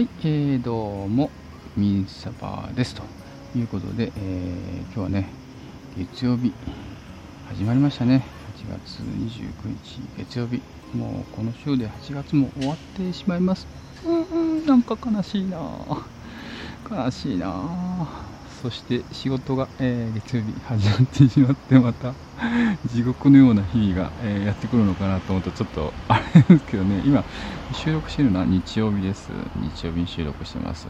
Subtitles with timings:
[0.00, 1.30] はい、えー、どうも、
[1.76, 2.94] ミンサバです。
[2.94, 3.02] と
[3.54, 5.28] いうことで、えー、今日はね、
[5.94, 6.54] 月曜日、
[7.50, 8.24] 始まりましたね。
[8.56, 10.62] 8月29日、月曜日。
[10.96, 13.66] もうこの週で8月も終わってしまいます。
[14.06, 15.58] うんうん、なんか悲しいな
[16.90, 18.29] 悲しいな
[18.60, 22.12] そして仕事が、えー、月曜日始まってしまってまた
[22.92, 27.02] 地獄のような日々が、えー、やってくるのかなと思うとちょっとあれですけどね。
[27.06, 27.24] 今
[27.72, 29.30] 収録してるのは日曜日です。
[29.56, 30.86] 日曜日に収録してます。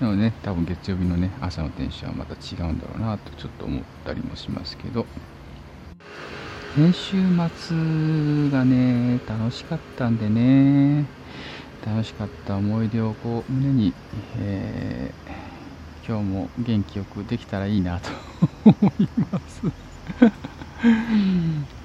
[0.00, 5.06] なのでね多分月曜日のね朝のテンションはまた違うんだろうなとちょっと思ったりもしますけど。
[6.74, 7.16] 先週
[7.54, 11.04] 末がね楽しかったんでね。
[11.86, 13.94] 楽しかった思い出をこう胸に、
[14.38, 15.45] えー
[16.06, 18.10] 今日も元気よくできたらいいなと
[18.64, 19.60] 思います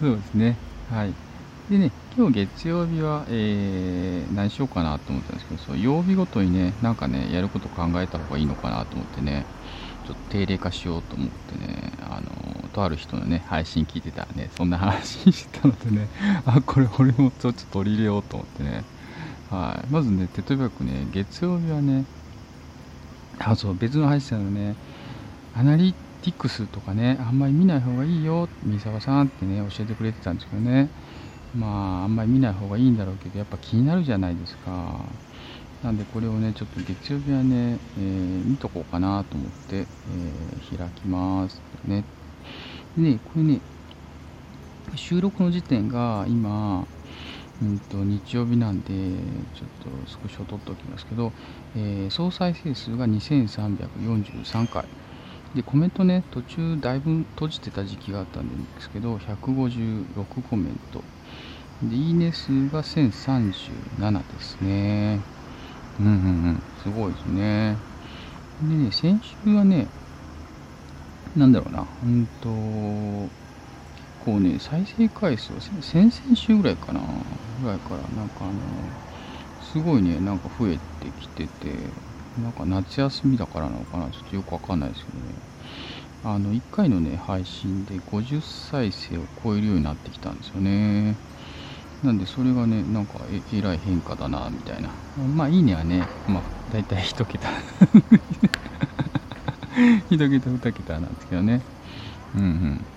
[0.00, 0.56] そうですね。
[0.90, 1.12] はい。
[1.70, 9.44] でね、今日月曜日は、えー、何しようかなと思ったんですけど、そう曜日ごとにね、なんかね、やること考えた方がいいのかなと思ってね、
[10.06, 16.08] ちょっと定例化しようと思ってね、あの、とある人のね、配信聞いてたらね、そんな話してたのでね、
[16.46, 18.86] あ、これ俺もちょっと取り入れようと思ってね、
[19.50, 19.92] はい。
[19.92, 22.06] まずね、例えばね、月曜日はね、
[23.38, 24.74] あそう別の配信者のね
[25.54, 30.88] アナリティクスとかねあんまり見ない方がいいよ三沢さんってね教えてくれてたんですけどね。
[31.56, 35.00] まああんまり見ない方がいいんだろうけどやっぱ気になるじゃないですか。
[35.82, 42.04] なんでこれをねちょっと月曜日はね、えー、見とこうかなと思って、えー、開きますね。
[42.96, 43.60] でねこれね
[44.94, 46.86] 収録の時点が今
[47.62, 48.88] うんと日曜日なんで、
[49.54, 51.32] ちょっとスクショ撮っておきますけど、
[51.74, 54.84] えー、総再生数が2343回。
[55.54, 61.02] で、コメントね、途中だいぶ閉じてた時期があったんですけど、156コメント。
[61.82, 65.20] で、いいね数が1037ですね。
[65.98, 66.14] うんうんう
[66.50, 67.76] ん、すごいですね。
[68.68, 69.86] でね、先週はね、
[71.34, 72.48] なんだろうな、うんと、
[74.26, 77.00] 構ね、再生回数は先々週ぐらいかな、
[77.58, 78.98] ぐらいから、なんかあの、
[79.58, 81.94] すごいね、なんか増えてきてて、
[82.36, 85.36] なんか夏休みだからなのかな、ちょっとよくわかんないですけどね。
[86.22, 91.20] あの、1回のね、配信で50再生を超えるようになってきたんですよね。
[92.02, 95.00] なんで、それがね、なんかえ、えらい変化だな、みたいな。
[95.16, 97.48] まあ、いいねはね、まあ、だいたい1桁。
[100.10, 101.66] 1桁、2桁なんですけどね。
[102.34, 102.88] うんうん。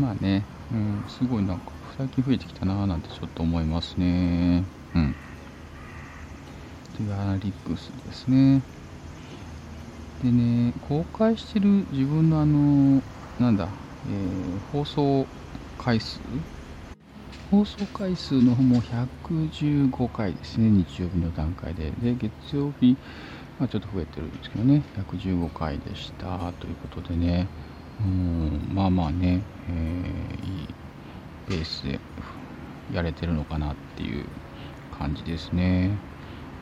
[0.00, 4.66] まあね、うん、すごいなんか最近増えてきたなぁなんてちょっと思いますね。
[4.94, 5.16] うん。
[6.94, 8.62] というアナリックスですね。
[10.20, 13.02] でね、公開してる自分のあの、
[13.38, 13.68] なんだ、
[14.04, 15.28] えー、放送
[15.76, 16.20] 回数？
[17.50, 21.92] 放送回数の方も115回ですね、日曜日の段階で。
[21.92, 22.98] で、月曜日、
[23.58, 27.48] まあ、ちょっと増えてるんですけどね、115回でしたということでね、
[28.00, 30.68] うんまあまあね、えー、いい
[31.48, 31.98] ペースで
[32.92, 34.24] やれてるのかなっていう
[34.96, 35.88] 感じですね。
[35.88, 35.96] やっ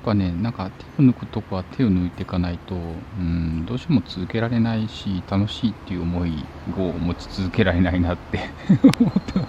[0.04, 6.44] ぱね、なんか手を抜くとこは手を抜いていかないと、うん、どうしても続けられないし、楽しいっていう思い
[6.78, 8.38] を持ち続けられないなって
[9.00, 9.48] 思ってま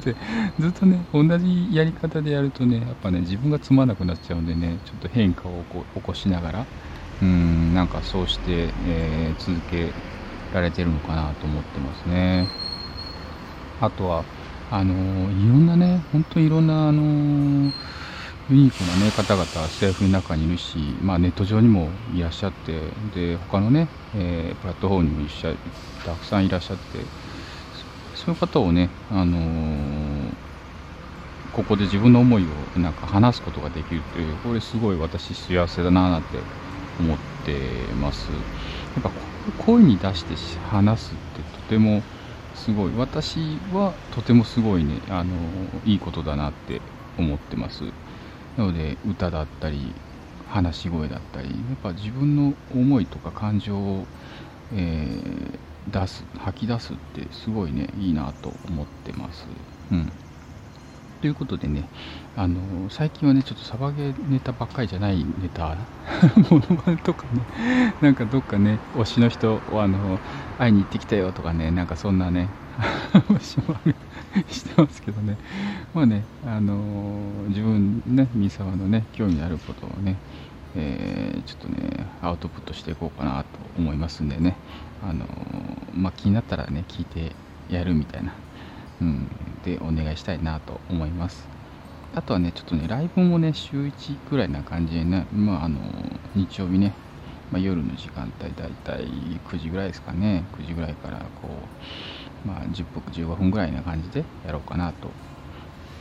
[0.00, 0.04] す。
[0.04, 0.14] で
[0.60, 6.66] ずっとね、同じやり方でやるとね、やっぱね、自分がつまなくなっちゃうんでね、ちょっと変化を起こしながら、
[7.20, 9.90] うん、なんかそうして、えー、続け
[10.54, 12.48] られてるのかなと思ってますね。
[13.80, 14.24] あとは、
[14.70, 17.02] あのいろんなね、本当にいろんな、あの
[18.50, 22.80] ユニークな、ね、方々、スタイフの中にいるし、まあ、ネット上にもいらっしゃって、
[23.14, 25.54] で他のね、えー、プラットフォームにも一緒
[26.04, 26.98] たくさんいらっしゃって、
[28.14, 30.32] そういう方をね、あのー、
[31.52, 36.38] ここで自分の思いをなんか話すことができるという、これすごい私幸せだななんて
[36.98, 37.52] 思って
[38.00, 38.30] ます。
[38.32, 39.10] やっぱ
[39.52, 40.34] 声に出して
[40.70, 42.02] 話すってとても
[42.54, 42.92] すごい。
[42.96, 43.38] 私
[43.72, 45.00] はとてもすごいね。
[45.08, 45.30] あの
[45.84, 46.80] いいことだなって
[47.18, 47.84] 思ってます。
[48.56, 49.94] なので歌だったり
[50.48, 54.06] 話し声だったりやっぱ自分の思いとか感情を、
[54.72, 59.46] えー、出す吐き出すってすごいねいいなと思ってます。
[59.92, 60.12] うん。
[61.20, 61.84] ということでね、
[62.36, 65.76] あの最近はね、ちょっとサバゲーネタばっかりじゃないネタ、
[66.50, 70.20] モノマネとかね、なんかどっかね、推しの人をあの
[70.58, 72.48] 会いに行ってきたよとかね、なんかそんなね、
[73.12, 73.74] 話も
[74.48, 75.36] してますけどね、
[75.92, 76.78] まあね、あの
[77.48, 80.16] 自分ね、三沢のね、興味あることをね、
[80.76, 84.54] えー、ちょっとね、アウトプットしていこうかなと思いますんでね、
[85.02, 85.26] あの
[85.96, 87.32] まあ、気になったらね、聞いて
[87.68, 88.32] やるみたいな
[89.00, 89.28] うん、
[89.64, 91.46] でお願いしたいなと思います。
[92.14, 95.78] あとはね、ちょっとね、ライブもね、週1ぐらいな感じでね、まあ、あの、
[96.34, 96.94] 日曜日ね、
[97.52, 99.06] まあ、夜の時間帯、だいたい
[99.46, 101.48] 9時ぐらいですかね、9時ぐらいから、こ
[102.44, 105.10] う、まあ、10分、15分ぐらいな感じでやろうかなと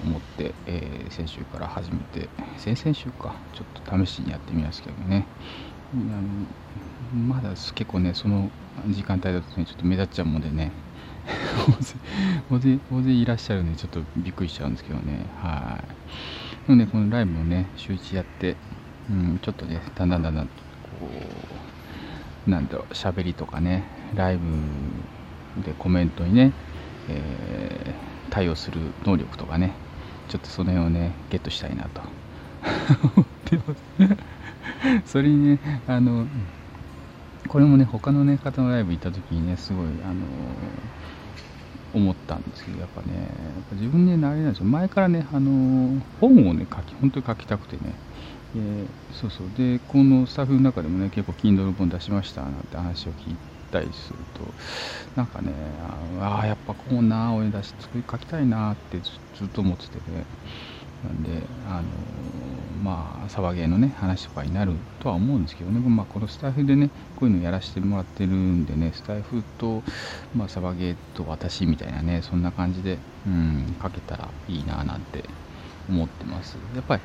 [0.06, 5.26] 思って、えー、先週から始めて、先々週か、ちょっと試しにやってみますけどね、
[7.14, 8.50] まだ結構ね、その
[8.90, 10.72] 時間帯だとね、ちょっと目立っちゃうもんでね、
[12.50, 15.26] 大勢大勢いらっしゃるんでちょっとびっくりしちゃうんですけどね。
[15.42, 16.68] はい。
[16.68, 18.56] でもねこのライブもね週1やって、
[19.10, 20.52] うん、ちょっとねだんだんだんだんこ
[22.48, 23.84] うなんだろう喋りとかね
[24.16, 26.54] ライブでコメントにね、
[27.10, 29.74] えー、対応する能力とかね
[30.30, 32.02] ちょっとその辺をねゲットしたいなと。
[33.16, 34.37] 思ってます
[35.06, 36.26] それにねあの
[37.48, 40.16] これもね他のね方のライブ行った時にねすごいあの
[41.94, 43.28] 思ったんですけど、やっぱね、やっ
[43.70, 47.94] ぱ自分で、ね、あれなんですよ、前からね、あの本をね、書き、本当に書きたくてね、
[48.56, 53.36] えー、そうそう、で、このスタッフの中でもね、結構、Kindle 本出しましたなんて話を聞い
[53.72, 54.54] たりすると、
[55.16, 55.52] なんかね、
[56.20, 60.26] ああ、やっぱこんな俺出し、作り書きたいなってずっと思っててね、
[61.04, 61.84] なんで、あの
[62.84, 69.84] まあ、サバゲーのね、話とかになるとは思うんですけどね、まあ、このスタイフでね、こういうのやらせてもらってるんでね、スタイフと、
[70.36, 75.24] まあ、サバゲーと私みたいなね、そんな感じで、うん、かけたらいいななんて
[75.90, 76.58] 思ってます。
[76.76, 77.02] やっぱり、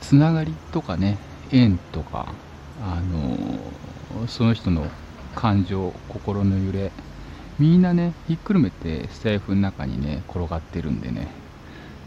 [0.00, 1.18] つながりとかね、
[1.50, 2.32] 縁とか、
[2.82, 4.86] あのその人の
[5.34, 6.92] 感情、心の揺れ、
[7.58, 11.28] みんなね、ひっくるめてスタイフの中にね、転がってるんでね、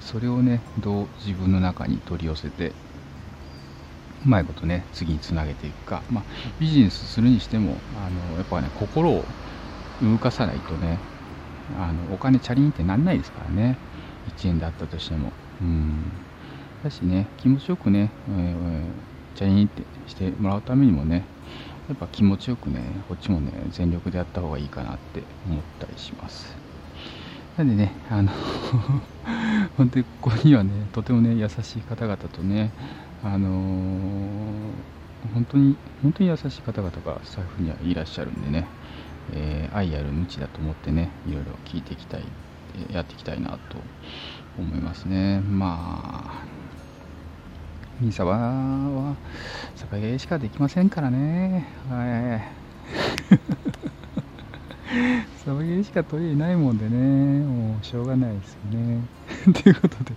[0.02, 2.70] それをねどう自分の中に取り寄せて
[4.26, 6.24] うまいことね次につなげていくか、まあ、
[6.60, 9.24] ビジネスするにしてもあのやっぱね心を
[10.02, 10.98] 動かさないとね
[11.78, 13.78] あのお金チャリンってなんないですからね。
[14.30, 15.32] 1円だったとしても。
[15.62, 16.12] うん。
[16.84, 21.26] だしね気持ちよくね、えー、チャリンってしてもらうためにもね
[21.90, 22.80] やっぱ気持ちよくね
[23.10, 26.69] こっちもね全力でやった方がいいかなって思ったりします。
[27.60, 28.32] なんでねあの
[29.76, 32.72] 本当にここにはねとてもね優しい方々とね
[33.22, 38.66] あのー、本当に本当に優しい方々がスタッフにはいらっしゃるんでね、
[39.34, 42.24] えー、愛ある無知だと思ってねいろいろ聞いていきたい
[42.94, 43.58] やっていきたいなと
[44.58, 45.42] 思いますね。
[45.42, 46.44] まあ
[48.00, 49.16] ミサバは
[49.76, 51.68] サバゲーしかできませんからね。
[51.90, 52.40] は
[53.36, 53.69] い。
[55.46, 59.02] そういうしか取りないもんでね、もうしょうがないですよね。
[59.54, 60.14] ということで、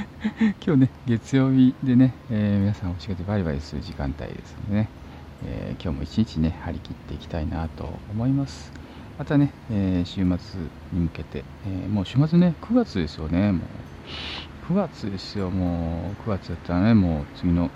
[0.64, 4.88] 今日ね、月曜日でね、えー、皆さんお仕事バリバリする時間帯ですのでね、
[5.46, 8.72] えー、今日も一日ね、張り切っていきたいなと思います。
[9.18, 10.60] またね、えー、週末
[10.92, 13.60] に向けて、えもう週末ね、9月ですよね、も
[14.68, 14.72] う。
[14.72, 17.70] 9月ですよ、もう9月だったらね、もう次の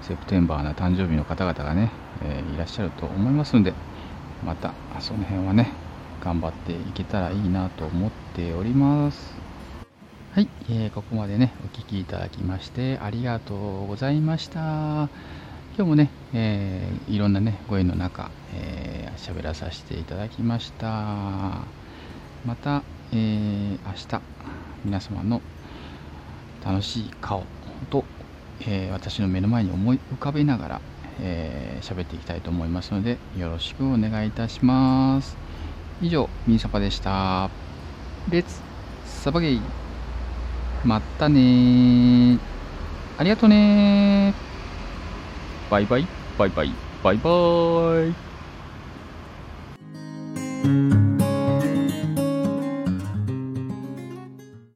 [0.00, 1.90] セプテンバーな誕生日の方々がね、
[2.22, 3.74] えいらっしゃると思いますので、
[4.46, 5.72] またその辺はね、
[6.22, 9.34] 頑張っていけたらいいなと思っております。
[10.32, 14.60] はい、えー、ここまでね、お聴きいただきましてありがとうございました。
[14.60, 20.86] 今日もね、えー、いろんなね、ご縁の中、えー、喋らさせていただきました。
[22.44, 22.82] また、
[23.12, 24.20] えー、明日、
[24.84, 25.40] 皆様の
[26.64, 27.44] 楽しい顔
[27.90, 28.04] と、
[28.60, 30.80] えー、私の目の前に思い浮かべながら、
[31.20, 35.47] えー、喋っていきたいと思いますので、よろしくお願いいたします。
[36.00, 37.50] 以上、ミニサパでした。
[38.30, 38.60] レッツ
[39.04, 39.60] サバゲイ
[40.84, 42.38] またね
[43.16, 44.32] ありがとね
[45.70, 46.06] バイバイ、
[46.38, 46.70] バイバイ、
[47.02, 47.30] バイバ
[48.10, 48.27] イ。